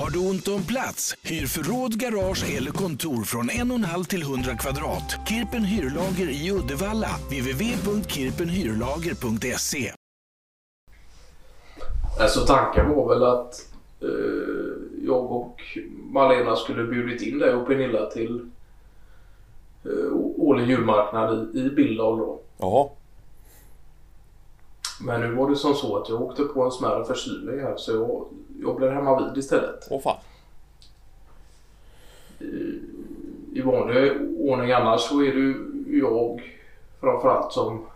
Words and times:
Har 0.00 0.10
du 0.10 0.18
ont 0.30 0.48
om 0.48 0.62
plats? 0.62 1.14
Hyr 1.24 1.46
förråd, 1.46 2.00
garage 2.00 2.54
eller 2.56 2.70
kontor 2.70 3.24
från 3.24 3.50
en 3.50 3.70
och 3.70 3.76
en 3.76 3.84
halv 3.84 4.04
till 4.04 4.22
100 4.22 4.56
kvadrat. 4.56 5.16
Kirpen 5.28 5.64
Hyrlager 5.64 6.30
i 6.30 6.50
Uddevalla. 6.52 7.08
www.kirpenhyrlager.se 7.28 9.92
Alltså 12.20 12.40
tanken 12.46 12.88
var 12.90 13.08
väl 13.08 13.22
att 13.22 13.68
eh, 14.00 14.08
jag 15.06 15.32
och 15.32 15.60
Malena 16.10 16.56
skulle 16.56 16.84
bjudit 16.84 17.22
in 17.22 17.38
dig 17.38 17.54
och 17.54 17.66
Pernilla 17.66 18.06
till 18.10 18.50
eh, 19.84 20.12
årlig 20.36 20.68
julmarknad 20.68 21.56
i, 21.56 21.58
i 21.58 21.70
Billdal 21.70 22.18
då. 22.18 22.40
Jaha. 22.58 22.88
Men 25.04 25.20
nu 25.20 25.34
var 25.34 25.50
det 25.50 25.56
som 25.56 25.74
så 25.74 25.96
att 25.96 26.08
jag 26.08 26.22
åkte 26.22 26.42
på 26.42 26.62
en 26.62 26.70
smärre 26.70 27.04
förkylning 27.04 27.60
här 27.60 27.76
så 27.76 27.92
jag, 27.92 28.26
jag 28.60 28.76
blev 28.76 28.90
hemma 28.92 29.28
vid 29.28 29.38
istället. 29.38 29.88
Åh 29.90 30.00
fan. 30.00 30.16
I 33.54 33.60
vanlig 33.64 34.12
ordning 34.38 34.72
annars 34.72 35.00
så 35.00 35.22
är 35.22 35.34
det 35.34 35.40
ju 35.40 35.98
jag 36.00 36.42
framförallt 37.00 37.52
som 37.52 37.86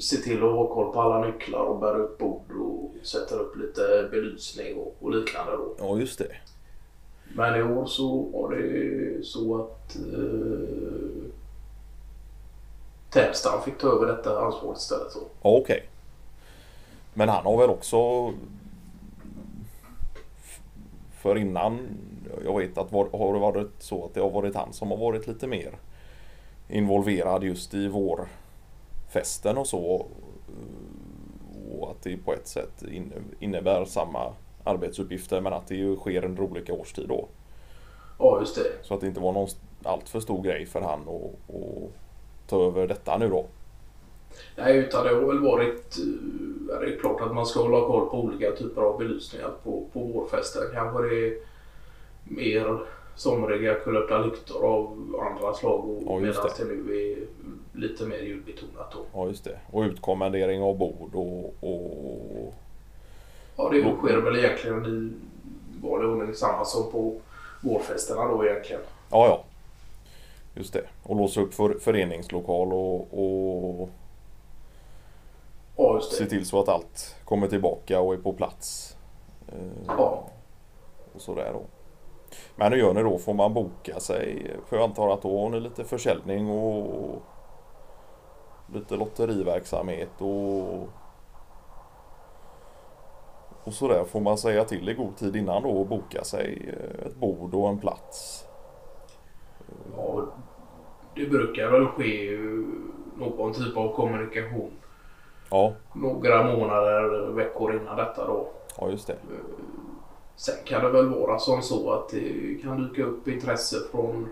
ser 0.00 0.16
till 0.16 0.36
att 0.36 0.52
ha 0.52 0.74
koll 0.74 0.92
på 0.92 1.00
alla 1.00 1.26
nycklar 1.26 1.60
och 1.60 1.80
bär 1.80 2.00
upp 2.00 2.18
bord 2.18 2.52
och 2.60 3.06
sätter 3.06 3.38
upp 3.38 3.56
lite 3.56 4.08
belysning 4.10 4.76
och, 4.76 4.96
och 5.00 5.10
liknande 5.10 5.52
då. 5.52 5.74
Ja 5.78 5.98
just 5.98 6.18
det. 6.18 6.36
Men 7.34 7.60
i 7.60 7.62
år 7.62 7.86
så 7.86 8.22
var 8.32 8.54
det 8.54 9.26
så 9.26 9.62
att 9.62 9.96
eh, 9.96 10.57
Täpstam 13.10 13.62
fick 13.62 13.78
ta 13.78 13.88
över 13.88 14.06
detta 14.06 14.40
ansvaret 14.40 14.78
istället. 14.78 15.12
Okej. 15.42 15.88
Men 17.14 17.28
han 17.28 17.44
har 17.44 17.56
väl 17.56 17.70
också 17.70 18.32
för 21.18 21.38
innan 21.38 21.88
jag 22.44 22.58
vet 22.58 22.78
att 22.78 22.92
var, 22.92 23.08
har 23.12 23.34
det 23.34 23.40
varit 23.40 23.72
så 23.78 24.04
att 24.04 24.14
det 24.14 24.20
har 24.20 24.30
varit 24.30 24.54
han 24.54 24.72
som 24.72 24.90
har 24.90 24.98
varit 24.98 25.26
lite 25.26 25.46
mer 25.46 25.78
involverad 26.68 27.44
just 27.44 27.74
i 27.74 27.88
vårfesten 27.88 29.58
och 29.58 29.66
så. 29.66 30.06
Och 31.70 31.90
att 31.90 32.02
det 32.02 32.16
på 32.16 32.32
ett 32.32 32.46
sätt 32.46 32.82
innebär 33.40 33.84
samma 33.84 34.32
arbetsuppgifter 34.64 35.40
men 35.40 35.52
att 35.52 35.66
det 35.66 35.76
ju 35.76 35.96
sker 35.96 36.24
under 36.24 36.42
olika 36.42 36.72
årstid 36.72 37.08
då. 37.08 37.28
Ja 38.18 38.40
just 38.40 38.56
det. 38.56 38.86
Så 38.86 38.94
att 38.94 39.00
det 39.00 39.06
inte 39.06 39.20
var 39.20 39.32
någon 39.32 39.48
alltför 39.82 40.20
stor 40.20 40.42
grej 40.42 40.66
för 40.66 40.80
han 40.80 41.00
att, 41.00 41.54
att 41.54 42.07
ta 42.48 42.66
över 42.66 42.86
detta 42.86 43.18
nu 43.18 43.28
då. 43.28 43.46
Nej 44.56 44.76
utan 44.76 45.04
det 45.04 45.14
har 45.14 45.20
väl 45.20 45.38
varit 45.38 45.98
eh, 45.98 46.80
det 46.80 46.94
är 46.94 46.98
klart 47.00 47.20
att 47.20 47.34
man 47.34 47.46
ska 47.46 47.60
hålla 47.60 47.86
koll 47.86 48.08
på 48.08 48.20
olika 48.20 48.50
typer 48.52 48.82
av 48.82 48.98
belysningar 48.98 49.50
på, 49.64 49.84
på 49.92 50.00
vårfesten. 50.00 50.62
Kanske 50.74 51.02
det 51.02 51.26
är 51.28 51.34
mer 52.24 52.78
somriga 53.16 53.74
kulörta 53.74 54.18
lyktor 54.18 54.64
av 54.64 54.86
andra 55.30 55.54
slag 55.54 55.84
och 55.88 56.02
Ja, 56.06 56.18
medan 56.18 56.46
det. 56.58 56.64
det 56.64 56.74
nu 56.74 57.02
är 57.12 57.16
lite 57.80 58.04
mer 58.06 58.18
julbetonat 58.18 58.92
då. 58.92 58.98
Ja 59.14 59.26
just 59.28 59.44
det. 59.44 59.58
Och 59.70 59.82
utkommendering 59.82 60.62
av 60.62 60.78
bord 60.78 61.14
och, 61.14 61.44
och 61.60 62.54
Ja 63.56 63.70
det 63.72 63.96
sker 63.98 64.16
väl 64.16 64.36
egentligen 64.36 64.86
i 64.86 65.12
vanlig 65.82 66.10
ordning 66.10 66.34
samma 66.34 66.64
som 66.64 66.90
på 66.92 67.14
vårfesterna 67.62 68.24
då 68.28 68.44
egentligen. 68.46 68.82
Ja, 69.10 69.26
ja. 69.26 69.44
Just 70.58 70.72
det. 70.72 70.84
Och 71.02 71.16
låsa 71.16 71.40
upp 71.40 71.54
för, 71.54 71.74
föreningslokal 71.78 72.72
och, 72.72 73.00
och 73.00 73.88
Ja 75.76 76.00
se 76.00 76.26
till 76.26 76.46
så 76.46 76.60
att 76.60 76.68
allt 76.68 77.16
kommer 77.24 77.48
tillbaka 77.48 78.00
och 78.00 78.14
är 78.14 78.18
på 78.18 78.32
plats. 78.32 78.96
Eh, 79.48 79.54
Ja. 79.86 80.24
Och 81.14 81.20
sådär 81.20 81.50
då. 81.52 81.60
Men 82.56 82.72
hur 82.72 82.78
gör 82.78 82.94
ni 82.94 83.02
då? 83.02 83.18
Får 83.18 83.34
man 83.34 83.54
boka 83.54 84.00
sig? 84.00 84.50
För 84.66 84.76
jag 84.76 84.84
antar 84.84 85.08
att 85.08 85.22
då 85.22 85.40
har 85.40 85.50
ni 85.50 85.60
lite 85.60 85.84
försäljning 85.84 86.50
och 86.50 87.22
lite 88.74 88.96
lotteriverksamhet 88.96 90.20
och 90.20 90.88
och 93.64 93.74
sådär 93.74 94.04
får 94.04 94.20
man 94.20 94.38
säga 94.38 94.64
till 94.64 94.88
i 94.88 94.94
god 94.94 95.16
tid 95.16 95.36
innan 95.36 95.62
då 95.62 95.68
och 95.70 95.86
boka 95.86 96.24
sig 96.24 96.74
ett 97.06 97.14
bord 97.14 97.54
och 97.54 97.68
en 97.68 97.78
plats. 97.78 98.44
ja. 99.96 100.27
Det 101.18 101.26
brukar 101.30 101.70
väl 101.70 101.86
ske 101.86 102.34
eh, 102.34 102.40
någon 103.16 103.52
typ 103.52 103.76
av 103.76 103.94
kommunikation 103.96 104.70
Ja, 105.50 105.72
några 105.92 106.42
månader, 106.42 107.30
veckor 107.32 107.74
innan 107.74 107.96
detta 107.96 108.26
då. 108.26 108.48
ja 108.80 108.88
just 108.90 109.06
det. 109.06 109.16
Sen 110.36 110.54
kan 110.64 110.84
det 110.84 110.90
väl 110.90 111.08
vara 111.08 111.38
som 111.38 111.62
så 111.62 111.92
att 111.92 112.08
det 112.08 112.62
kan 112.62 112.82
dyka 112.88 113.04
upp 113.04 113.28
intresse 113.28 113.76
från 113.90 114.28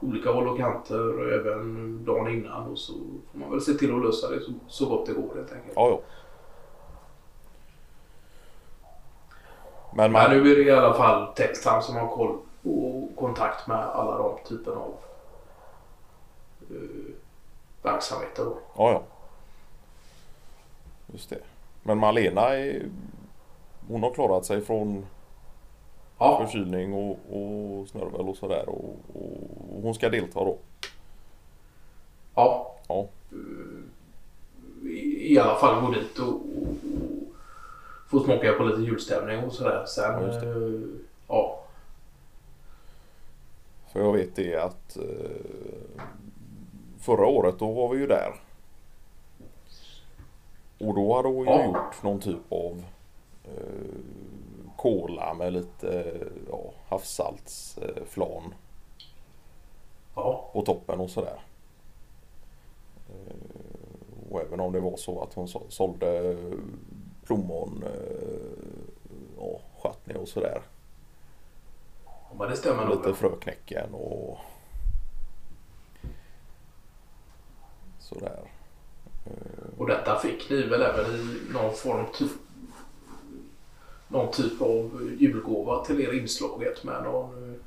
olika 0.00 0.30
håll 0.32 0.48
och 0.48 0.58
kanter 0.58 1.32
även 1.32 2.04
dagen 2.04 2.28
innan 2.34 2.70
och 2.70 2.78
så 2.78 2.92
får 3.32 3.38
man 3.38 3.50
väl 3.50 3.60
se 3.60 3.72
till 3.72 3.94
att 3.94 4.04
lösa 4.04 4.30
det 4.30 4.40
så, 4.40 4.52
så 4.68 4.86
gott 4.86 5.06
det 5.06 5.12
går 5.12 5.34
helt 5.36 5.52
enkelt. 5.52 5.72
Ja, 5.76 5.88
ja. 5.88 6.00
Men 9.96 10.12
Men 10.12 10.12
man, 10.12 10.30
nu 10.30 10.52
är 10.52 10.56
det 10.56 10.62
i 10.62 10.70
alla 10.70 10.94
fall 10.94 11.26
Textime 11.34 11.82
som 11.82 11.96
har 11.96 12.08
koll 12.08 12.36
och 12.64 13.16
kontakt 13.16 13.66
med 13.68 13.76
alla 13.78 14.18
de 14.18 14.38
typerna 14.48 14.76
av 14.76 14.94
verksamheter. 17.82 18.44
Då. 18.44 18.58
Ja, 18.76 18.92
ja. 18.92 19.02
Just 21.12 21.30
det. 21.30 21.38
Men 21.82 21.98
Malena 21.98 22.40
är, 22.56 22.82
hon 23.88 24.02
har 24.02 24.10
klarat 24.14 24.44
sig 24.46 24.60
från 24.60 25.06
Ja, 26.18 26.44
förkylning 26.44 26.94
och, 26.94 27.10
och 27.10 27.88
snörvel 27.88 28.28
och 28.28 28.36
sådär 28.36 28.68
och, 28.68 28.96
och 29.14 29.82
hon 29.82 29.94
ska 29.94 30.08
delta 30.08 30.40
då. 30.44 30.58
ja. 32.34 32.72
Ja. 32.88 33.06
I, 34.82 35.32
I 35.34 35.38
alla 35.38 35.54
fall 35.54 35.80
gå 35.86 35.90
dit 35.92 36.18
och, 36.18 36.28
och, 36.28 36.34
och 36.36 38.10
få 38.10 38.20
smaka 38.20 38.52
på 38.52 38.64
lite 38.64 38.80
julstämning 38.82 39.44
och 39.44 39.52
sådär. 39.52 39.84
Sen, 39.86 40.12
Ja, 40.12 40.26
just 40.26 40.40
det. 40.40 40.46
eh, 40.50 40.80
ja. 41.28 41.62
För 43.92 44.00
jag 44.00 44.12
vet 44.12 44.36
det 44.36 44.56
att 44.56 44.96
eh, 44.96 45.65
förra 47.06 47.26
året 47.26 47.58
då 47.58 47.72
var 47.72 47.88
vi 47.88 47.98
ju 47.98 48.06
där. 48.06 48.34
Och 50.78 50.94
då 50.94 51.16
hade 51.16 51.28
hon 51.28 51.38
ju 51.46 51.50
Ja. 51.52 51.64
gjort 51.64 52.02
någon 52.02 52.20
typ 52.20 52.52
av 52.52 52.84
eh, 53.44 53.98
kola 54.76 55.34
med 55.34 55.52
lite 55.52 56.14
ja, 56.50 56.60
havssaltsflan 56.88 58.54
ja. 60.14 60.50
på 60.52 60.62
toppen 60.62 61.00
och 61.00 61.10
sådär. 61.10 61.40
Eh, 63.08 63.36
Och 64.30 64.40
även 64.40 64.60
om 64.60 64.72
det 64.72 64.80
var 64.80 64.96
så 64.96 65.22
att 65.22 65.34
hon 65.34 65.48
så- 65.48 65.62
sålde 65.68 66.36
plommon, 67.24 67.84
eh, 67.86 68.58
ja, 69.38 69.60
och 70.20 70.28
sådär. 70.28 70.62
Men 72.38 72.50
det 72.50 72.56
stämmer 72.56 72.84
nog. 72.84 72.96
Lite 72.96 73.14
fröknäcken 73.14 73.94
och 73.94 74.38
sådär. 78.08 78.38
Eh, 79.26 79.32
Och 79.78 79.86
detta 79.86 80.18
fick 80.18 80.50
ni 80.50 80.62
väl 80.62 80.82
även 80.82 81.04
i 81.14 81.38
någon 81.52 81.74
form 81.74 82.06
typ 82.14 82.30
någon 84.08 84.30
typ 84.32 84.62
av 84.62 85.10
julgåva 85.18 85.84
till 85.84 86.00
er 86.00 86.12
inslaget 86.12 86.84
med 86.84 87.02
någon, 87.02 87.50
eh, 87.54 87.60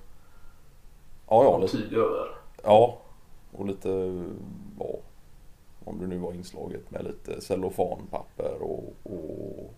Ja, 1.30 1.44
ja, 1.44 1.52
någon 1.52 1.62
lite, 1.62 1.78
tyg 1.78 1.94
över. 1.94 2.28
ja. 2.64 2.98
Och 3.52 3.66
lite, 3.66 3.90
ja, 4.80 4.86
om 5.86 6.00
det 6.00 6.08
nu 6.08 6.18
var 6.18 6.34
inslaget 6.34 6.92
med 6.92 7.04
lite 7.06 7.42
cellofanpapper 7.42 8.62
och, 8.62 8.94
och 9.04 9.74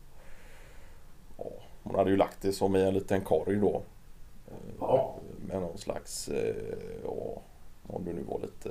ja, 1.38 1.46
hon 1.84 1.96
hade 1.96 2.10
ju 2.12 2.18
lagt 2.18 2.42
det 2.42 2.54
som 2.54 2.76
i 2.76 2.82
en 2.82 2.94
liten 2.94 3.22
korg 3.22 3.56
då. 3.56 3.82
Eh, 4.48 4.54
Ja. 4.80 5.16
Med 5.48 5.62
någon 5.62 5.78
slags, 5.78 6.28
eh, 6.28 6.56
ja, 7.04 7.42
om 7.88 8.06
det 8.06 8.14
nu 8.14 8.24
var 8.24 8.40
lite 8.40 8.70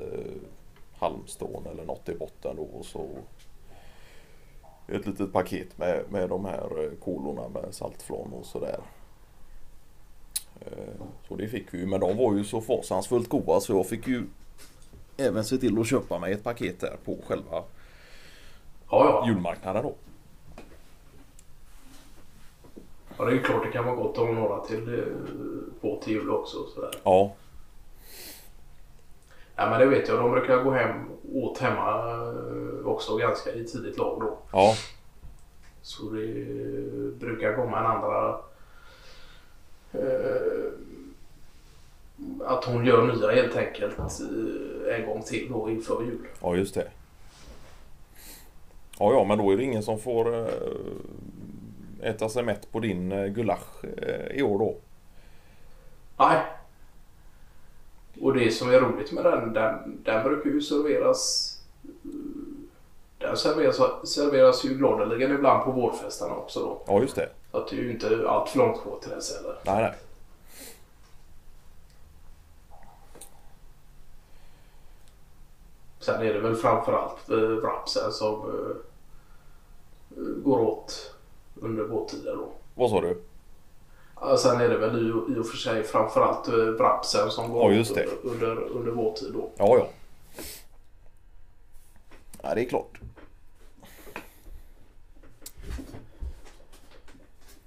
halmstrån 1.00 1.67
eller 1.67 1.85
något 1.85 2.08
i 2.08 2.14
botten 2.14 2.56
då 2.56 2.62
och 2.62 2.85
så 2.85 3.08
ett 4.88 5.06
litet 5.06 5.32
paket 5.32 5.79
med, 5.79 6.05
med 6.11 6.29
de 6.29 6.44
här 6.44 6.85
eh, 6.85 6.91
kolorna 7.05 7.49
med 7.49 7.75
saltflon 7.75 8.32
och 8.32 8.47
sådär. 8.47 8.81
Eh, 10.61 11.05
Så 11.29 11.37
det 11.37 11.49
fick 11.49 11.75
vi 11.75 11.79
ju, 11.79 11.87
men 11.87 12.00
de 12.00 12.17
var 12.17 12.35
ju 12.35 12.44
så 12.44 12.61
fasansfullt 12.61 13.29
goda 13.29 13.61
så 13.61 13.73
jag 13.73 13.87
fick 13.87 14.06
ju 14.06 14.23
även 15.17 15.44
se 15.44 15.56
till 15.56 15.79
att 15.81 15.87
köpa 15.88 16.19
mig 16.19 16.32
ett 16.32 16.44
paket 16.44 16.81
där 16.81 16.97
på 17.05 17.17
själva 17.26 17.62
Ja, 18.91 19.05
ja. 19.05 19.25
julmarknaden 19.29 19.82
då. 19.82 19.94
ja, 23.19 23.25
det 23.25 23.31
är 23.31 23.35
ju 23.35 23.43
klart 23.43 23.64
det 23.64 23.73
kan 23.73 23.85
vara 23.85 23.97
gott 23.97 24.19
att 24.19 24.26
ha 24.26 24.32
några 24.32 24.61
till 24.64 24.99
eh, 24.99 25.05
på 25.81 26.00
till 26.02 26.12
jul 26.12 26.31
också. 26.31 26.56
Sådär. 26.75 26.91
Ja, 27.05 27.32
Ja, 29.61 29.71
men 29.71 29.81
det 29.81 29.87
vet 29.87 30.09
jag. 30.09 30.19
De 30.19 30.31
brukar 30.31 30.62
gå 30.62 30.71
hem 30.71 31.11
åt 31.33 31.59
hemma 31.59 32.11
eh, 32.12 32.87
också 32.87 33.17
ganska 33.17 33.53
i 33.53 33.65
tidigt 33.65 33.99
lag 33.99 34.21
då. 34.21 34.39
ja, 34.53 34.75
Så 35.83 36.03
det 36.11 36.45
brukar 37.19 37.55
komma 37.57 37.79
en 37.79 37.87
andra 37.87 38.41
eh, 39.93 40.73
att 42.45 42.65
hon 42.65 42.87
gör 42.87 43.07
nya 43.07 43.31
helt 43.31 43.57
enkelt 43.57 43.99
eh, 43.99 44.95
en 44.95 45.07
gång 45.07 45.23
till 45.23 45.49
då 45.53 45.71
inför 45.71 46.03
jul. 46.03 46.27
Ja, 46.43 46.57
just 46.57 46.75
det. 46.75 46.89
Ja, 48.99 49.12
ja, 49.12 49.25
men 49.25 49.39
då 49.39 49.51
är 49.51 49.57
det 49.57 49.62
ingen 49.62 49.83
som 49.83 49.99
får 49.99 50.39
eh, 50.39 50.49
äta 52.03 52.29
sig 52.29 52.43
mätt 52.43 52.73
på 52.73 52.81
din 52.81 53.35
gulasch 53.35 53.85
i 54.31 54.43
år 54.43 54.59
då. 54.59 54.77
Nej. 56.17 56.41
Och 58.21 58.35
det 58.35 58.51
som 58.51 58.71
är 58.71 58.81
roligt 58.81 59.12
med 59.12 59.25
den, 59.25 59.53
den, 59.53 60.03
den 60.05 60.25
brukar 60.25 60.51
ju 60.51 60.61
serveras 60.61 61.47
den 63.21 63.37
serveras, 63.37 63.77
serveras 64.05 64.65
ju 64.65 64.75
gladeligen 64.75 65.35
ibland 65.35 65.65
på 65.65 65.71
vårfesterna 65.71 66.35
också 66.35 66.61
då. 66.61 66.83
Ja, 66.87 67.01
just 67.01 67.17
det. 67.17 67.29
Så 67.51 67.59
att 67.59 67.69
det 67.69 67.77
är 67.77 67.81
ju 67.81 67.91
inte 67.91 68.29
allt 68.29 68.49
för 68.49 68.59
långt 68.59 68.83
kvar 68.83 68.99
till 69.01 69.11
dess 69.11 69.37
heller. 69.37 69.59
Nej, 69.65 69.83
nej. 69.83 69.95
Sen 76.01 76.23
är 76.23 76.35
det 76.35 76.41
väl 76.41 76.57
framförallt 76.57 77.31
eh, 77.31 77.37
wrapsen 77.37 78.12
som 78.12 78.35
eh, 78.35 78.77
går 80.17 80.61
åt 80.61 81.15
under 81.55 81.85
vårtiden 81.85 82.37
då. 82.37 82.49
Vad 82.75 82.91
sa 82.91 83.01
du? 83.01 83.23
Ja, 84.21 84.37
sen 84.37 84.61
är 84.61 84.69
det 84.69 84.79
väl 84.79 84.99
i, 84.99 85.35
i 85.37 85.39
och 85.41 85.47
för 85.47 85.57
sig 85.57 85.83
framförallt 85.83 86.49
eh, 86.49 86.55
wrapsen 86.55 87.31
som 87.31 87.53
går 87.53 87.73
Ja, 87.73 87.85
det. 87.95 88.07
under, 88.23 88.57
under 88.69 88.93
vårtid 88.93 89.33
då. 89.33 89.51
Ja, 89.57 89.79
ja. 89.79 89.87
Ja, 92.43 92.55
det 92.55 92.61
är 92.65 92.69
klart. 92.69 93.01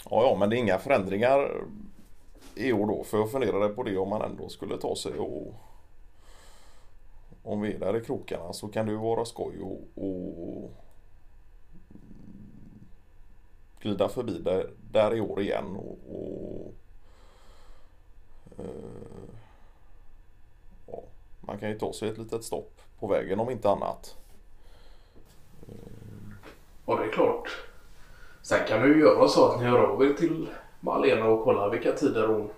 Ja, 0.10 0.24
ja, 0.24 0.36
men 0.40 0.50
det 0.50 0.56
är 0.56 0.58
inga 0.58 0.80
förändringar 0.80 1.52
i 2.56 2.74
år 2.74 2.88
då. 2.88 3.04
För 3.04 3.18
jag 3.18 3.32
funderade 3.32 3.70
på 3.70 3.84
det 3.84 3.98
om 3.98 4.10
man 4.10 4.22
ändå 4.22 4.50
skulle 4.50 4.78
ta 4.78 4.96
sig 4.96 5.20
och 5.20 5.54
om 7.44 7.62
vi 7.62 7.74
är 7.74 7.80
där 7.80 7.98
i 7.98 8.02
krokarna 8.06 8.54
så 8.54 8.68
kan 8.68 8.86
det 8.86 8.92
ju 8.92 8.98
vara 8.98 9.26
skoj 9.26 9.54
och, 9.62 10.04
och 10.06 10.72
glida 13.84 14.10
förbi 14.10 14.40
där, 14.40 14.70
där 14.92 15.16
i 15.16 15.22
år 15.22 15.42
igen 15.42 15.76
och, 15.76 15.98
och 16.10 16.74
eh, 18.58 18.66
ja, 20.88 21.04
man 21.42 21.58
kan 21.58 21.70
ju 21.70 21.80
ta 21.80 21.94
sig 21.94 22.10
ett 22.10 22.18
litet 22.18 22.44
stopp 22.44 22.82
på 23.00 23.08
vägen 23.08 23.40
om 23.40 23.50
inte 23.50 23.70
annat. 23.70 24.16
Ja, 26.86 26.96
det 26.96 27.04
är 27.04 27.12
klart. 27.12 27.50
Sen 28.42 28.68
kan 28.68 28.82
du 28.82 28.94
ju 28.94 29.00
göra 29.00 29.28
så 29.28 29.46
att 29.46 29.60
ni 29.60 29.66
hör 29.66 29.80
av 29.80 30.04
er 30.04 30.14
till 30.14 30.48
Malena 30.80 31.26
och 31.26 31.44
kollar 31.44 31.70
vilka 31.70 31.92
tider 31.92 32.28
hon 32.28 32.50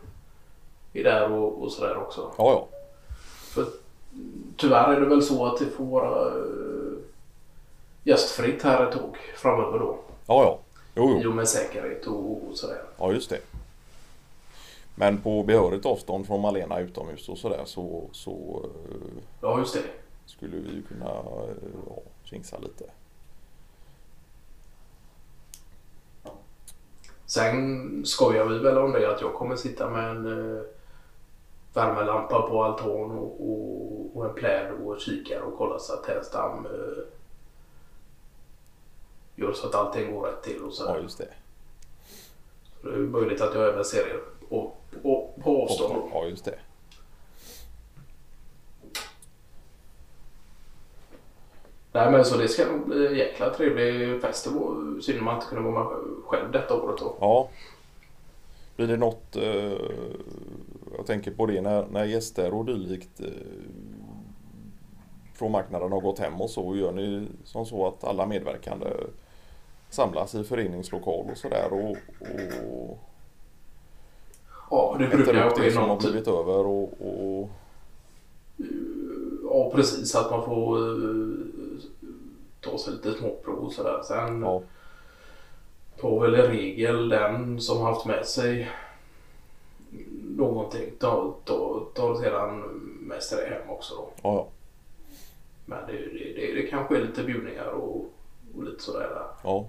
är 0.93 1.03
där 1.03 1.31
och, 1.31 1.63
och 1.63 1.71
sådär 1.71 1.97
också. 1.97 2.31
Ja, 2.37 2.51
ja. 2.51 2.67
För 3.53 3.65
tyvärr 4.57 4.93
är 4.93 4.99
det 4.99 5.05
väl 5.05 5.21
så 5.21 5.45
att 5.45 5.59
det 5.59 5.65
får 5.65 5.85
vara 5.85 6.27
eh, 6.27 6.97
gästfritt 8.03 8.63
här 8.63 8.87
ett 8.87 8.91
tag 8.91 9.17
framöver 9.35 9.79
då. 9.79 9.97
Ja, 10.27 10.43
ja. 10.43 10.59
Jo, 10.95 11.19
jo. 11.23 11.29
och 11.29 11.35
med 11.35 11.47
säkerhet 11.47 12.07
och, 12.07 12.47
och 12.47 12.57
sådär. 12.57 12.81
Ja, 12.97 13.11
just 13.11 13.29
det. 13.29 13.39
Men 14.95 15.21
på 15.21 15.43
behörigt 15.43 15.85
avstånd 15.85 16.27
från 16.27 16.41
Malena 16.41 16.79
utomhus 16.79 17.29
och 17.29 17.37
sådär 17.37 17.61
så, 17.65 18.09
så 18.11 18.65
eh, 18.89 19.23
Ja, 19.41 19.59
just 19.59 19.73
det. 19.73 19.81
skulle 20.25 20.57
vi 20.57 20.69
ju 20.75 20.81
kunna 20.83 21.09
eh, 21.09 21.55
ja, 21.89 22.01
tjingsa 22.23 22.57
lite. 22.57 22.85
Sen 27.25 28.05
skojar 28.05 28.45
vi 28.45 28.59
väl 28.59 28.77
om 28.77 28.91
det 28.91 29.13
att 29.15 29.21
jag 29.21 29.33
kommer 29.33 29.55
sitta 29.55 29.89
med 29.89 30.09
en 30.09 30.55
eh, 30.55 30.61
värmelampa 31.73 32.41
på 32.41 32.63
altan 32.63 33.11
och, 33.11 33.49
och, 33.49 34.17
och 34.17 34.25
en 34.25 34.33
pläd 34.33 34.71
och 34.71 34.99
kikare 34.99 35.41
och 35.41 35.57
kolla 35.57 35.79
så 35.79 35.93
att 35.93 36.03
Tänstam 36.03 36.65
eh, 36.65 37.03
gör 39.35 39.53
så 39.53 39.67
att 39.67 39.75
allting 39.75 40.13
går 40.13 40.27
rätt 40.27 40.43
till 40.43 40.63
och 40.63 40.73
så. 40.73 40.83
Ja, 40.83 40.97
just 40.99 41.17
det. 41.17 41.27
Så 42.81 42.87
det 42.87 42.95
är 42.95 42.99
möjligt 42.99 43.41
att 43.41 43.55
jag 43.55 43.67
även 43.67 43.85
ser 43.85 44.07
er 44.07 44.19
på, 44.49 44.71
på, 45.03 45.33
på 45.43 45.63
avstånd. 45.63 45.93
då. 45.93 46.09
Ja, 46.13 46.25
just 46.25 46.45
det. 46.45 46.59
Nej 51.91 52.11
men 52.11 52.25
så 52.25 52.37
det 52.37 52.47
ska 52.47 52.65
nog 52.65 52.87
bli 52.87 53.07
en 53.07 53.15
jäkla 53.15 53.49
trevlig 53.49 54.21
fest. 54.21 54.47
Synd 55.01 55.21
man 55.21 55.35
inte 55.35 55.47
kunde 55.47 55.71
vara 55.71 55.83
med 55.83 55.97
själv 56.25 56.51
detta 56.51 56.73
året 56.73 56.99
då. 56.99 57.15
Ja. 57.19 57.49
Blir 58.75 58.87
det 58.87 58.97
något, 58.97 59.35
eh, 59.35 59.79
jag 60.97 61.05
tänker 61.05 61.31
på 61.31 61.45
det 61.45 61.61
när, 61.61 61.85
när 61.87 62.05
gäster 62.05 62.53
och 62.53 62.65
dylikt 62.65 63.19
eh, 63.19 63.27
från 65.33 65.51
marknaden 65.51 65.91
har 65.91 66.01
gått 66.01 66.19
hem 66.19 66.41
och 66.41 66.49
så, 66.49 66.75
gör 66.75 66.91
ni 66.91 67.27
som 67.43 67.65
så 67.65 67.87
att 67.87 68.03
alla 68.03 68.25
medverkande 68.25 68.87
samlas 69.95 70.35
i 70.35 70.43
föreningslokal 70.43 71.25
och 71.31 71.37
sådär 71.37 71.67
och, 71.73 71.97
och 72.19 72.99
Ja 74.69 74.95
det 74.99 75.07
brukar 75.07 75.47
upp 75.47 75.55
det 75.55 75.71
som 75.71 75.89
har 75.89 75.97
typ. 75.97 76.11
blivit 76.11 76.27
över 76.27 76.65
och, 76.65 76.93
och 77.01 77.49
Ja 79.43 79.71
precis 79.75 80.15
att 80.15 80.31
man 80.31 80.45
får 80.45 80.77
eh, 80.77 81.37
ta 82.61 82.77
sig 82.77 82.93
lite 82.93 83.13
småprov 83.13 83.59
och 83.65 83.73
sådär. 83.73 84.01
Sen 84.03 84.41
ja, 84.41 84.61
tar 86.01 86.19
väl 86.19 86.35
i 86.35 86.41
regel 86.41 87.09
den 87.09 87.61
som 87.61 87.81
haft 87.81 88.05
med 88.05 88.25
sig 88.25 88.69
någonting 90.37 90.91
tar, 90.99 91.33
tar, 91.43 91.83
tar 91.93 92.15
sedan 92.15 92.59
mest 93.01 93.31
det 93.37 93.45
hem 93.49 93.69
också 93.69 93.95
då. 93.95 94.09
ja, 94.23 94.33
ja, 94.33 94.47
Men 95.65 95.77
det, 95.87 95.93
det, 95.93 96.33
det, 96.33 96.53
det 96.61 96.67
kanske 96.67 96.97
är 96.97 97.01
lite 97.01 97.23
bjudningar 97.23 97.67
och, 97.67 98.05
och 98.55 98.63
lite 98.63 98.83
sådär 98.83 98.99
där. 99.09 99.25
ja. 99.43 99.65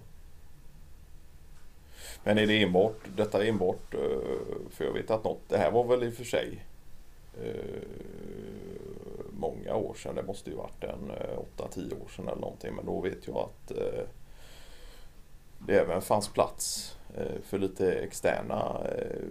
Men 2.26 2.38
är 2.38 2.46
det 2.46 2.62
enbart, 2.62 2.96
detta 3.16 3.44
är 3.44 3.48
enbart, 3.48 3.94
eh, 3.94 4.00
för 4.70 4.84
jag 4.84 4.92
vet 4.92 5.10
att 5.10 5.24
något, 5.24 5.40
det 5.48 5.58
här 5.58 5.70
var 5.70 5.84
väl 5.84 6.04
i 6.04 6.08
och 6.08 6.14
för 6.14 6.24
sig 6.24 6.64
eh, 7.42 7.82
många 9.30 9.74
år 9.74 9.94
sedan, 9.94 10.14
det 10.14 10.22
måste 10.22 10.50
ju 10.50 10.56
varit 10.56 10.84
en 10.84 11.10
eh, 11.10 11.38
8-10 11.56 12.02
år 12.02 12.08
sedan 12.08 12.28
eller 12.28 12.40
någonting, 12.40 12.74
men 12.74 12.86
då 12.86 13.00
vet 13.00 13.26
jag 13.26 13.36
att 13.36 13.70
eh, 13.70 14.04
det 15.58 15.78
även 15.78 16.02
fanns 16.02 16.28
plats 16.28 16.96
eh, 17.16 17.42
för 17.42 17.58
lite 17.58 17.92
externa 17.92 18.80
eh, 18.84 19.22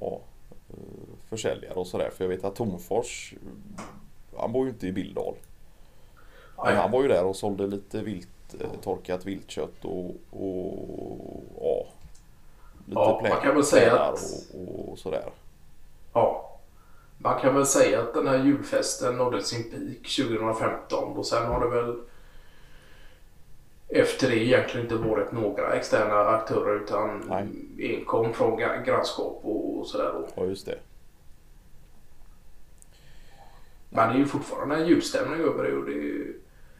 ja, 0.00 0.20
eh, 0.68 1.28
försäljare 1.28 1.74
och 1.74 1.86
sådär. 1.86 2.10
För 2.10 2.24
jag 2.24 2.28
vet 2.28 2.44
att 2.44 2.56
Tomfors, 2.56 3.34
han 4.36 4.52
bor 4.52 4.66
ju 4.66 4.72
inte 4.72 4.86
i 4.86 4.92
Billdal. 4.92 5.34
Men 6.64 6.76
han 6.76 6.90
var 6.90 7.02
ju 7.02 7.08
där 7.08 7.24
och 7.24 7.36
sålde 7.36 7.66
lite 7.66 8.02
vilt, 8.02 8.54
eh, 8.60 8.80
torkat 8.82 9.26
viltkött 9.26 9.84
och, 9.84 10.14
och 10.30 11.44
ja, 11.60 11.86
lite 12.86 13.00
Ja, 13.00 13.20
man 13.28 13.40
kan 13.40 13.54
väl 13.54 13.64
säga 13.64 13.98
att- 14.00 14.50
och, 14.54 14.88
och 14.92 14.98
sådär. 14.98 15.24
Ja. 16.12 16.58
Man 17.18 17.40
kan 17.40 17.54
väl 17.54 17.66
säga 17.66 18.00
att 18.02 18.14
den 18.14 18.26
här 18.26 18.44
julfesten 18.44 19.16
nådde 19.16 19.42
sin 19.42 19.62
peak 19.70 20.08
2015 20.16 21.16
och 21.16 21.26
sen 21.26 21.46
har 21.46 21.60
det 21.60 21.68
väl 21.82 21.96
efter 23.88 24.28
det 24.30 24.36
egentligen 24.36 24.86
inte 24.86 25.08
varit 25.08 25.32
några 25.32 25.72
externa 25.72 26.14
aktörer 26.14 26.80
utan 26.84 27.22
Nej. 27.28 27.48
enkom 27.96 28.32
från 28.32 28.58
gra- 28.60 28.84
grannskap 28.84 29.40
och, 29.42 29.86
sådär. 29.86 30.12
Ja, 30.36 30.44
just 30.44 30.66
det. 30.66 30.78
Men 33.90 34.08
det 34.08 34.14
är 34.14 34.18
ju 34.18 34.26
fortfarande 34.26 34.76
en 34.76 34.86
julstämning 34.86 35.40
över 35.40 35.64
det 35.64 35.76
och 35.76 35.84
det 35.84 35.92
är 35.92 36.32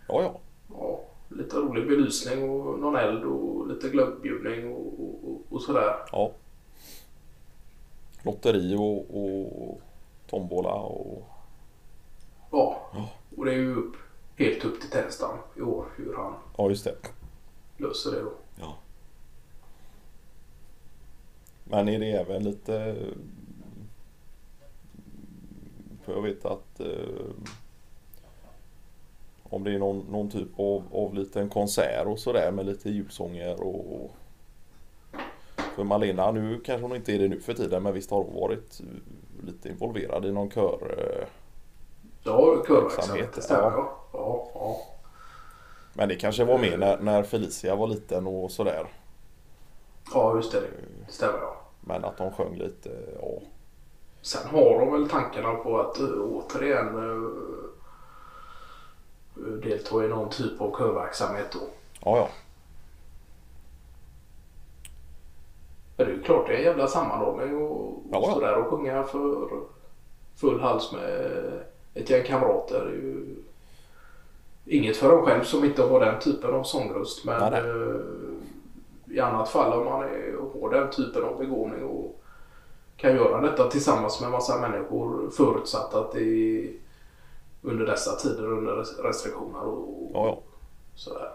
Ja, 0.09 0.23
ja. 0.23 0.41
ja, 0.79 1.01
lite 1.29 1.57
rolig 1.57 1.89
belysning 1.89 2.51
och 2.51 2.79
någon 2.79 2.97
eld 2.97 3.25
och 3.25 3.67
lite 3.69 3.89
glöggbjudning 3.89 4.73
och, 4.73 4.92
och, 5.53 5.57
och, 5.57 5.57
och 5.57 5.63
sådär. 5.63 5.95
ja. 6.13 6.33
Lotteri 8.23 8.77
och, 8.77 9.25
och 9.25 9.81
tombola 10.27 10.75
och 10.75 11.29
Ja, 12.51 12.91
och 13.37 13.45
det 13.45 13.53
är 13.53 13.57
ju 13.57 13.75
upp, 13.75 13.97
helt 14.37 14.65
upp 14.65 14.81
till 14.81 14.91
Tänstam 14.91 15.39
i 15.57 15.61
år 15.61 15.87
hur 15.97 16.15
han 16.17 16.35
ja, 16.57 16.69
just 16.69 16.85
det. 16.85 16.95
löser 17.77 18.11
det 18.11 18.21
då. 18.21 18.33
Ja. 18.61 18.75
Men 21.65 21.89
är 21.89 21.99
det 21.99 22.11
även 22.11 22.45
lite... 22.45 22.97
För 26.05 26.13
jag 26.13 26.23
vet 26.23 26.45
att 26.45 26.81
eh, 26.81 27.25
om 29.43 29.65
det 29.65 29.75
är 29.75 29.79
någon, 29.79 29.99
någon 30.11 30.31
typ 30.31 30.49
av, 30.61 30.83
av 30.93 31.15
liten 31.15 31.49
konsert 31.49 32.07
och 32.07 32.19
sådär 32.19 32.53
med 32.53 32.67
lite 32.67 32.91
julsånger 32.91 33.63
och... 33.63 34.11
För 35.75 35.85
Malena, 35.85 36.31
nu 36.31 36.61
kanske 36.64 36.83
hon 36.87 36.97
inte 36.97 37.12
är 37.12 37.19
det 37.19 37.29
nu 37.29 37.41
för 37.41 37.55
tiden 37.55 37.83
men 37.83 37.95
visst 37.95 38.11
har 38.11 38.25
hon 38.25 38.35
varit 38.35 38.81
lite 39.43 39.69
involverad 39.69 40.25
i 40.25 40.33
någon 40.33 40.50
kör... 40.50 40.95
eh, 40.99 41.26
Ja, 42.25 42.33
körverksamhet, 42.67 42.99
Verksamhet, 42.99 43.33
det 43.35 43.43
stämmer 43.43 43.62
ja. 43.62 43.99
ja. 44.12 44.50
Ja. 44.55 44.76
Men 45.95 46.09
det 46.09 46.14
kanske 46.17 46.45
var 46.45 46.59
mer 46.59 46.76
när, 46.76 46.99
när 46.99 47.23
Felicia 47.23 47.76
var 47.76 47.87
liten 47.87 48.26
och 48.26 48.50
sådär. 48.50 48.87
ja, 50.14 50.37
just 50.37 50.52
det. 50.52 50.61
Det 51.07 51.12
stämmer 51.12 51.38
ja. 51.38 51.57
Men 51.81 52.05
att 52.05 52.17
de 52.17 52.33
sjöng 52.33 52.55
lite, 52.57 52.91
ja. 53.21 53.29
Sen 54.23 54.47
har 54.50 54.81
de 54.81 54.93
väl 54.93 55.09
tankarna 55.09 55.55
på 55.55 55.81
att 55.81 55.99
återigen 55.99 56.95
delta 59.62 60.05
i 60.05 60.09
någon 60.09 60.31
typ 60.31 60.61
av 60.61 60.76
körverksamhet 60.79 61.52
då. 61.52 61.59
Ja, 62.05 62.17
ja. 62.17 62.29
Men 65.97 66.07
det 66.07 66.12
är 66.12 66.12
ju 66.12 66.12
klart 66.23 66.47
det 66.47 66.52
är 66.55 66.59
en 66.59 66.64
jävla 66.64 66.87
sammanhållning 66.87 67.57
och, 67.62 68.02
Ja, 68.11 68.19
och 68.19 68.25
ja. 68.29 68.35
sådär 68.35 68.59
och 68.59 68.67
sjunga 68.67 69.02
för 69.02 69.49
full 70.37 70.61
hals 70.61 70.93
med 70.93 71.31
ett 71.95 72.11
gäng 72.11 72.25
kamrater. 72.26 72.81
Är 72.87 72.91
ju 72.93 73.37
inget 74.67 74.97
för 74.97 75.09
dem 75.09 75.25
själv 75.25 75.43
som 75.45 75.64
inte 75.64 75.83
har 75.83 76.00
den 76.00 76.21
typen 76.21 76.55
av 76.55 76.62
sångröst 76.62 77.25
men 77.25 77.41
Nej, 77.41 77.50
nej. 77.50 77.71
eh, 77.71 79.17
i 79.17 79.21
annat 79.21 79.49
fall 79.49 79.73
om 79.73 79.85
man 79.85 80.02
är, 80.02 80.61
har 80.61 80.71
den 80.71 80.91
typen 80.91 81.25
av 81.25 81.38
begåvning 81.38 81.85
och 81.85 82.19
kan 82.97 83.14
göra 83.17 83.41
detta 83.41 83.71
tillsammans 83.71 84.21
med 84.21 84.31
massa 84.31 84.61
människor 84.61 85.31
förutsatt 85.31 85.95
att 85.95 86.12
det 86.12 86.23
är 86.25 86.71
under 87.62 87.87
dessa 87.87 88.17
tider 88.17 88.45
under 88.52 88.73
res- 88.76 88.99
restriktioner 88.99 89.61
och 89.62 90.11
Ja, 90.14 90.26
ja. 90.26 90.38
sådär. 90.95 91.29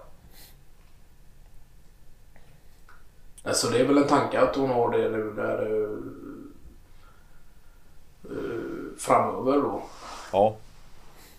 Alltså 3.58 3.70
det 3.70 3.80
är 3.80 3.86
väl 3.86 3.98
en 3.98 4.08
tanke 4.08 4.40
att 4.40 4.56
hon 4.56 4.70
har 4.70 4.92
det 4.92 5.10
nu 5.10 5.34
när 5.36 5.72
uh, 5.72 5.90
uh, 8.32 8.98
framöver 8.98 9.62
då 9.62 9.82
Ja, 10.32 10.56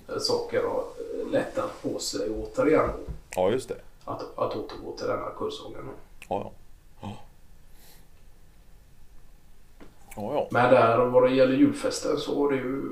eh, 0.08 0.18
saker 0.18 0.62
har 0.62 0.78
eh, 0.78 1.30
lättat 1.30 1.82
på 1.82 1.98
sig 1.98 2.30
återigen. 2.30 2.90
ja 3.30 3.50
just 3.50 3.68
det. 3.68 3.74
Att, 4.04 4.38
att 4.38 4.56
återgå 4.56 4.96
till 4.96 5.06
denna 5.06 5.30
kursången. 5.38 5.80
då. 5.86 5.92
Ja, 6.28 6.52
ja. 7.00 7.12
Ja, 10.16 10.34
ja. 10.34 10.48
Men 10.50 10.74
där 10.74 10.98
vad 10.98 11.22
det 11.22 11.34
gäller 11.34 11.54
julfesten 11.54 12.16
så 12.16 12.42
har 12.42 12.50
det 12.50 12.56
ju 12.56 12.82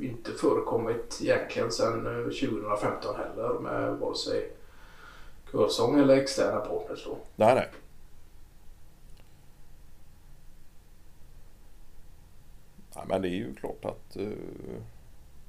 inte 0.00 0.32
förekommit 0.32 1.18
egentligen 1.22 1.72
sedan 1.72 2.06
eh, 2.06 2.24
2015 2.24 3.16
heller 3.16 3.58
med 3.58 3.96
vare 3.98 4.16
sig 4.16 4.52
körsång 5.52 6.00
eller 6.00 6.16
externa 6.16 6.60
partners 6.60 7.04
då. 7.04 7.16
Nej, 7.36 7.54
nej. 7.54 7.68
Nej, 13.00 13.08
men 13.08 13.22
det 13.22 13.28
är 13.28 13.36
ju 13.36 13.54
klart 13.54 13.84
att 13.84 14.16
uh, 14.16 14.28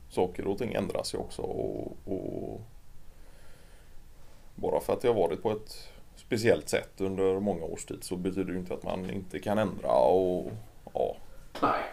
saker 0.10 0.48
och 0.48 0.58
ting 0.58 0.74
ändras 0.74 1.13
ju 1.13 1.17
också. 1.17 1.41
Och, 1.41 1.98
och 2.05 2.62
bara 4.55 4.79
för 4.79 4.93
att 4.93 5.01
det 5.01 5.08
har 5.08 5.15
varit 5.15 5.43
på 5.43 5.51
ett 5.51 5.89
speciellt 6.15 6.70
sätt 6.70 7.01
under 7.01 7.39
många 7.39 7.65
års 7.65 7.86
tid 7.86 8.03
så 8.03 8.15
betyder 8.15 8.43
det 8.43 8.51
ju 8.51 8.60
inte 8.60 8.74
att 8.74 8.84
man 8.84 9.10
inte 9.10 9.39
kan 9.39 9.58
ändra 9.58 9.91
och 9.91 10.51
ja, 10.93 11.17
Nej. 11.62 11.84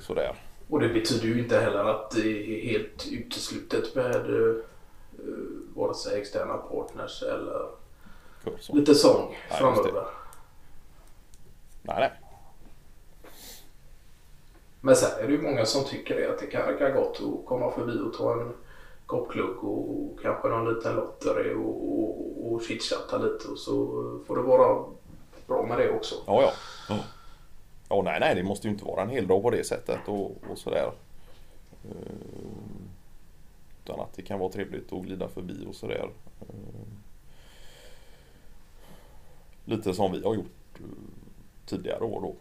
sådär. 0.00 0.34
Och 0.68 0.80
det 0.80 0.88
betyder 0.88 1.26
ju 1.26 1.42
inte 1.42 1.60
heller 1.60 1.84
att 1.84 2.10
det 2.10 2.28
är 2.28 2.64
helt 2.64 3.08
uteslutet 3.12 3.94
med 3.94 4.30
uh, 4.30 4.62
vare 5.74 5.94
sig 5.94 6.20
externa 6.20 6.56
partners 6.56 7.22
eller 7.22 7.68
Körsång. 8.44 8.76
lite 8.76 8.94
sång 8.94 9.36
framöver. 9.50 10.04
Nej, 11.82 11.96
nej. 11.98 12.25
Men 14.80 14.96
sen 14.96 15.22
är 15.22 15.26
det 15.26 15.32
ju 15.32 15.42
många 15.42 15.64
som 15.66 15.84
tycker 15.84 16.16
det 16.16 16.30
att 16.30 16.38
det 16.38 16.46
kan 16.46 16.66
verka 16.66 16.90
gott 16.90 17.20
att 17.22 17.46
komma 17.46 17.70
förbi 17.70 17.98
och 18.00 18.14
ta 18.14 18.32
en 18.32 18.52
kopp 19.06 19.32
glögg 19.32 19.64
och 19.64 20.20
kanske 20.22 20.48
någon 20.48 20.74
liten 20.74 20.94
lotteri 20.96 21.54
och, 21.54 21.98
och, 21.98 22.52
och 22.52 22.62
chitchatta 22.62 23.18
lite 23.18 23.48
och 23.48 23.58
så 23.58 23.74
får 24.26 24.36
det 24.36 24.42
vara 24.42 24.84
bra 25.46 25.66
med 25.66 25.78
det 25.78 25.90
också. 25.90 26.14
Ja, 26.26 26.42
ja. 26.42 26.52
Ja, 26.88 26.98
ja 27.88 28.02
nej, 28.02 28.20
nej, 28.20 28.34
det 28.34 28.42
måste 28.42 28.66
ju 28.68 28.72
inte 28.72 28.84
vara 28.84 29.02
en 29.02 29.10
hel 29.10 29.26
dag 29.26 29.42
på 29.42 29.50
det 29.50 29.64
sättet 29.64 30.00
och, 30.06 30.30
och 30.50 30.58
sådär. 30.58 30.92
Eh, 31.84 32.12
Utan 33.84 34.00
att 34.00 34.12
det 34.14 34.22
kan 34.22 34.38
vara 34.38 34.52
trevligt 34.52 34.92
att 34.92 35.02
glida 35.02 35.28
förbi 35.28 35.66
och 35.68 35.74
sådär. 35.74 36.10
Eh, 36.40 36.54
Lite 39.64 39.94
som 39.94 40.12
vi 40.12 40.22
har 40.24 40.34
gjort 40.34 40.78
eh, 40.78 40.84
tidigare 41.66 42.04
år 42.04 42.20
då. 42.20 42.34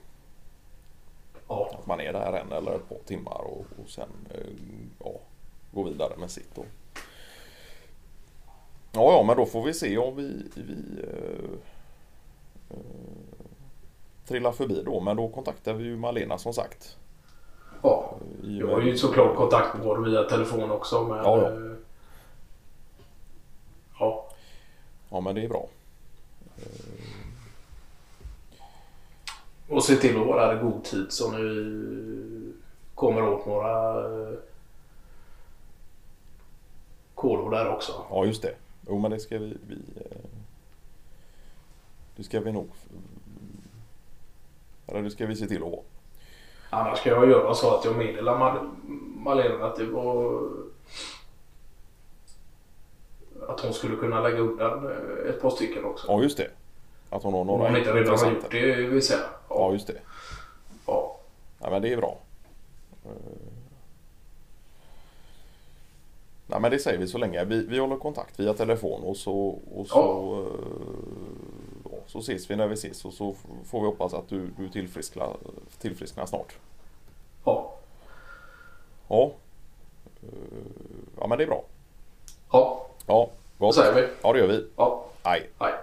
Ja, 1.47 1.69
Att 1.79 1.85
man 1.87 1.99
är 2.01 2.13
där 2.13 2.33
en 2.33 2.51
eller 2.51 2.75
ett 2.75 2.89
par 2.89 2.97
timmar 3.05 3.41
och, 3.41 3.65
och 3.83 3.89
sen 3.89 4.09
eh, 4.33 4.39
ja, 5.03 5.11
går 5.71 5.83
vidare 5.85 6.17
med 6.17 6.31
sitt. 6.31 6.57
Och... 6.57 6.65
Ja, 8.91 9.11
ja, 9.11 9.23
men 9.27 9.37
då 9.37 9.45
får 9.45 9.63
vi 9.63 9.73
se 9.73 9.97
om 9.97 10.15
vi, 10.15 10.43
vi 10.55 11.01
eh, 11.03 11.49
eh, 12.69 12.77
trillar 14.27 14.51
förbi 14.51 14.83
då. 14.85 14.99
Men 14.99 15.17
då 15.17 15.27
kontaktar 15.29 15.73
vi 15.73 15.83
ju 15.83 15.97
Malena 15.97 16.37
som 16.37 16.53
sagt. 16.53 16.97
ja. 17.83 18.15
Jag 18.41 18.67
har 18.67 18.81
ju 18.81 18.97
såklart 18.97 19.35
kontakt 19.35 19.75
med 19.77 19.83
både 19.83 20.09
via 20.09 20.23
telefon 20.23 20.71
också 20.71 21.03
men 21.03 21.17
Ja, 21.17 21.37
ja. 21.41 21.51
eh, 21.51 21.75
ja. 23.99 24.29
Ja, 25.09 25.19
men 25.19 25.35
det 25.35 25.43
är 25.43 25.49
bra. 25.49 25.67
Och 29.69 29.83
se 29.83 29.95
till 29.95 30.21
att 30.21 30.27
vara 30.27 30.47
där 30.47 30.55
i 30.59 30.63
god 30.63 30.83
tid 30.83 31.05
så 31.09 31.31
ni 31.31 32.53
kommer 32.95 33.27
åt 33.29 33.45
några 33.45 33.99
eh, 34.05 34.33
kolor 37.15 37.51
där 37.51 37.69
också. 37.69 37.91
Ja, 38.09 38.25
just 38.25 38.41
det. 38.41 38.55
Jo, 38.87 38.99
men 38.99 39.11
det 39.11 39.19
ska 39.19 39.37
vi... 39.37 39.57
vi 39.67 39.75
eh, 39.75 40.17
det 42.15 42.23
ska 42.23 42.39
vi 42.39 42.51
nog... 42.51 42.69
Eller 44.87 45.01
det 45.01 45.11
ska 45.11 45.25
vi 45.25 45.35
se 45.35 45.47
till 45.47 45.63
att 45.63 45.71
vara. 45.71 45.81
Annars 46.69 46.99
ska 46.99 47.09
jag 47.09 47.29
göra 47.29 47.53
så 47.53 47.75
att 47.77 47.85
jag 47.85 47.97
meddelar 47.97 48.37
Mal- 48.37 48.69
Malena 49.23 49.65
att 49.65 49.75
det 49.75 49.85
var 49.85 50.41
att 53.47 53.59
hon 53.59 53.73
skulle 53.73 53.95
kunna 53.95 54.21
lägga 54.21 54.37
undan 54.37 54.85
eh, 54.91 55.29
ett 55.29 55.41
par 55.41 55.49
stycken 55.49 55.85
också. 55.85 56.07
Ja, 56.07 56.23
just 56.23 56.37
det. 56.37 56.49
Att 57.09 57.23
hon 57.23 57.33
har 57.33 57.41
Om 57.41 57.47
några 57.47 57.67
hon 57.69 57.77
inte 57.77 57.93
redan 57.93 58.19
har 58.19 58.31
gjort 58.31 58.51
det 58.51 58.75
vill 58.75 59.01
säga. 59.01 59.19
Ja, 59.57 59.71
just 59.73 59.87
det. 59.87 59.97
ja. 60.87 61.17
Ja, 61.59 61.69
men 61.69 61.81
det 61.81 61.93
är 61.93 61.97
bra. 61.97 62.17
Eh, 63.05 63.11
Nej, 66.47 66.59
men 66.59 66.71
det 66.71 66.79
säger 66.79 66.97
vi 66.97 67.07
så 67.07 67.17
länge. 67.17 67.45
Vi, 67.45 67.65
vi 67.65 67.79
håller 67.79 67.95
kontakt 67.97 68.39
via 68.39 68.53
telefon 68.53 69.03
och 69.03 69.17
så, 69.17 69.59
och 69.75 69.87
så, 69.87 70.33
eh, 70.41 71.91
ja, 71.91 71.97
så 72.07 72.19
ses 72.19 72.49
vi 72.51 72.55
när 72.55 72.67
vi 72.67 72.73
ses 72.73 73.05
och 73.05 73.13
så 73.13 73.35
får 73.65 73.79
vi 73.81 73.85
hoppas 73.85 74.13
att 74.13 74.29
du, 74.29 74.47
du 74.57 74.69
tillfrisknar, 74.69 75.35
tillfrisknar 75.79 76.25
snart. 76.25 76.55
Ja. 77.45 77.73
Ja. 79.07 79.31
Eh, 80.23 80.29
Ja, 81.19 81.27
men 81.27 81.37
det 81.37 81.43
är 81.43 81.47
bra. 81.47 81.63
Ja. 82.51 82.85
Ja, 83.07 83.29
gott. 83.57 83.75
säger 83.75 83.93
vi. 83.93 84.07
Ja, 84.23 84.33
det 84.33 84.39
gör 84.39 84.47
vi. 84.47 84.67
Ja. 84.77 85.05
Hej. 85.23 85.49
Hej. 85.59 85.73